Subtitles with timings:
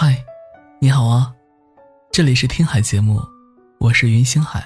[0.00, 0.24] 嗨，
[0.78, 1.34] 你好啊，
[2.12, 3.20] 这里是听海节目，
[3.80, 4.64] 我是云星海。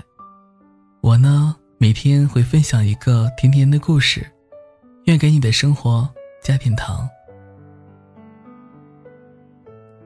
[1.01, 4.31] 我呢，每天会分享一个甜甜的故事，
[5.07, 6.07] 愿给你的生活
[6.43, 7.09] 加点糖。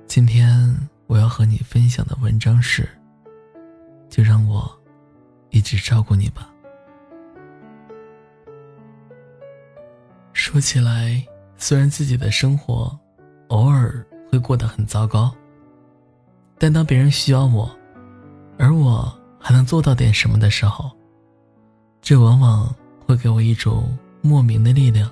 [0.06, 0.72] 今天
[1.08, 2.88] 我要和你分享的文章是：
[4.08, 4.80] 就让我
[5.50, 6.48] 一直照顾你吧。
[10.32, 11.20] 说起来，
[11.56, 12.96] 虽然自己的生活
[13.48, 15.34] 偶尔会过得很糟糕，
[16.58, 17.74] 但当别人需要我，
[18.58, 20.90] 而我还能做到点什么的时候，
[22.02, 22.72] 这往往
[23.06, 25.10] 会给我一种莫名的力量。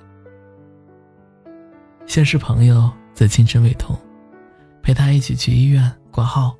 [2.04, 3.96] 像是朋友在清晨胃痛，
[4.82, 6.54] 陪他一起去医院挂号；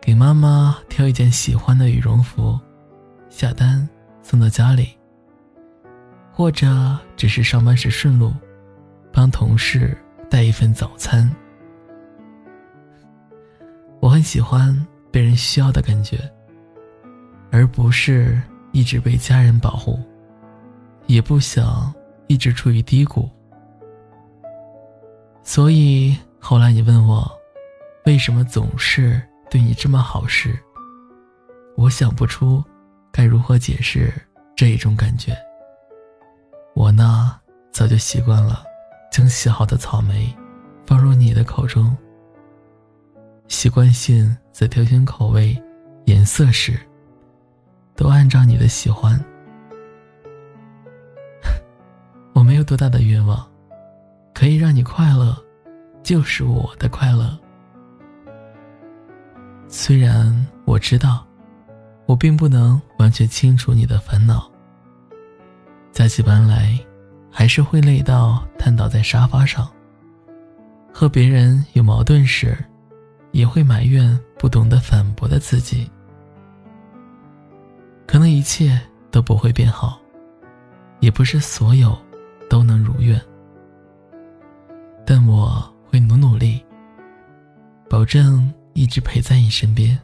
[0.00, 2.56] 给妈妈挑一件喜欢的羽绒服，
[3.28, 3.86] 下单
[4.22, 4.96] 送到家里。
[6.32, 8.32] 或者只是上班时顺路，
[9.12, 9.98] 帮同事
[10.30, 11.30] 带一份早餐。
[14.00, 16.18] 我很喜欢被人需要的感觉，
[17.50, 18.40] 而不是
[18.72, 19.98] 一直被家人保护，
[21.06, 21.92] 也不想
[22.26, 23.28] 一直处于低谷。
[25.42, 27.30] 所以后来你问我，
[28.04, 30.56] 为什么总是对你这么好时，
[31.76, 32.62] 我想不出
[33.10, 34.12] 该如何解释
[34.54, 35.36] 这一种感觉。
[36.74, 37.40] 我呢，
[37.72, 38.62] 早就习惯了，
[39.10, 40.34] 将洗好的草莓
[40.86, 41.96] 放入你的口中。
[43.48, 45.60] 习惯性在挑选口味、
[46.04, 46.78] 颜色时，
[47.96, 49.18] 都按照你的喜欢。
[52.34, 53.44] 我没有多大的愿望，
[54.34, 55.36] 可以让你快乐，
[56.02, 57.38] 就是我的快乐。
[59.66, 61.26] 虽然我知道，
[62.06, 64.50] 我并不能完全清楚你的烦恼。
[65.90, 66.78] 假起班来，
[67.38, 69.70] 还是会累到瘫倒在沙发上。
[70.92, 72.58] 和别人有矛盾时，
[73.30, 75.88] 也会埋怨不懂得反驳的自己。
[78.08, 78.76] 可能一切
[79.12, 80.00] 都不会变好，
[80.98, 81.96] 也不是所有
[82.50, 83.22] 都能如愿。
[85.06, 86.60] 但我会努努力，
[87.88, 89.96] 保证一直陪在你身边，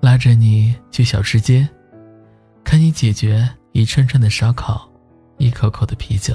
[0.00, 1.68] 拉着你去小吃街。
[2.64, 4.90] 看你解决一串串的烧烤，
[5.38, 6.34] 一口口的啤酒。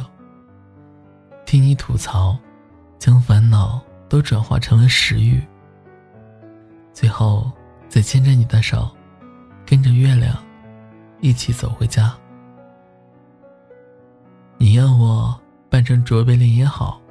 [1.45, 2.37] 听你吐槽，
[2.97, 5.41] 将烦恼都转化成了食欲。
[6.93, 7.51] 最后，
[7.87, 8.89] 再牵着你的手，
[9.65, 10.35] 跟着月亮，
[11.21, 12.13] 一起走回家。
[14.57, 15.39] 你要我
[15.69, 17.01] 扮成卓别林也好，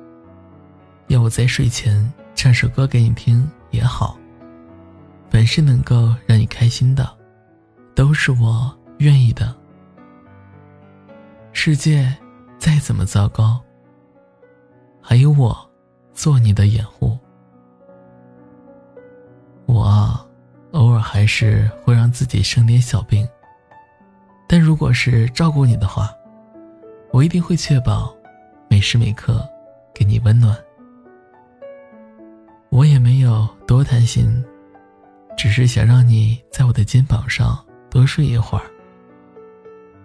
[1.09, 4.17] 要我在睡前唱首歌给你听也好。
[5.31, 7.09] 凡是能够让你开心的，
[7.95, 8.75] 都是我。
[8.99, 9.55] 愿意的。
[11.61, 12.09] 世界
[12.57, 13.61] 再怎么糟糕，
[15.03, 15.59] 还有我
[16.15, 17.19] 做你的掩护。
[19.67, 20.25] 我
[20.71, 23.29] 偶尔还是会让自己生点小病，
[24.47, 26.15] 但如果是照顾你的话，
[27.11, 28.15] 我一定会确保
[28.71, 29.45] 每时每刻
[29.93, 30.57] 给你温暖。
[32.69, 34.33] 我也没有多贪心，
[35.37, 37.59] 只是想让你在我的肩膀上
[37.91, 38.65] 多睡一会儿。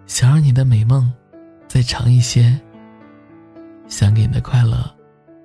[0.04, 1.10] 想让你的美梦
[1.66, 2.58] 再长一些，
[3.88, 4.78] 想给你的快乐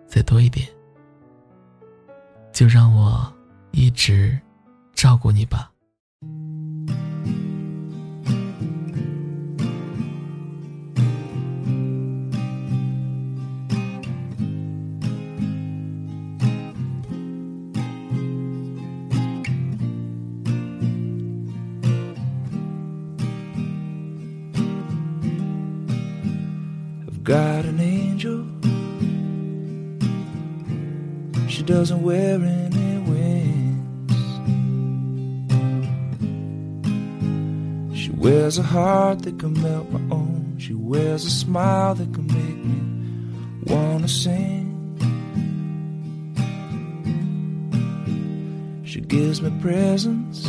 [0.07, 0.67] 再多一点，
[2.51, 3.31] 就让我
[3.71, 4.39] 一直
[4.93, 5.71] 照顾你吧。
[27.23, 28.45] Got an angel.
[31.49, 34.13] She doesn't wear any wings.
[37.99, 40.55] She wears a heart that can melt my own.
[40.57, 42.81] She wears a smile that can make me
[43.65, 44.67] wanna sing.
[48.83, 50.45] She gives me presents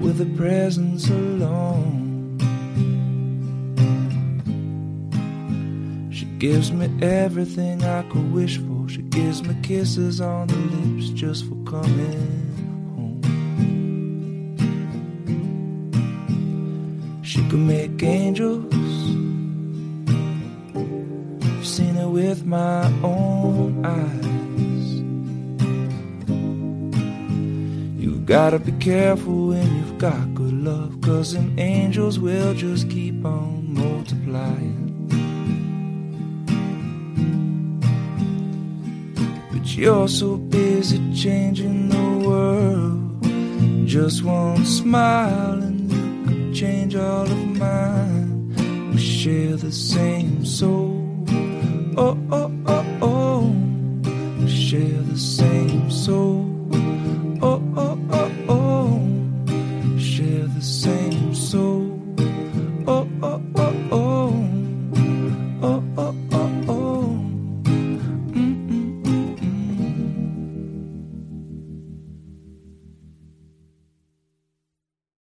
[0.00, 2.11] with a presence alone.
[6.42, 8.88] Gives me everything I could wish for.
[8.88, 12.56] She gives me kisses on the lips just for coming
[12.96, 13.22] home.
[17.22, 18.74] She can make angels.
[21.44, 24.88] I've seen it with my own eyes.
[28.02, 33.24] You've gotta be careful when you've got good love, cause them angels will just keep
[33.24, 34.91] on multiplying.
[39.76, 43.86] You're so busy changing the world.
[43.86, 48.92] Just one smile and you could change all of mine.
[48.92, 50.98] We share the same soul.
[51.96, 53.40] Oh, oh, oh, oh.
[54.40, 55.52] We share the same.